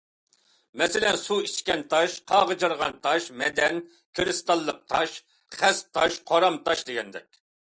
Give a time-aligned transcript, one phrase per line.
[0.81, 3.77] مەسىلەن، سۇ ئىچكەن تاش، قاغجىرىغان تاش، مەدەن
[4.21, 5.19] كىرىستاللىق تاش،
[5.61, 6.85] خەس تاش، قورام تاش...
[6.91, 7.41] دېگەندەك.